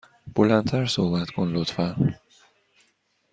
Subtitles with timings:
[0.35, 1.95] بلند تر صحبت کن، لطفا.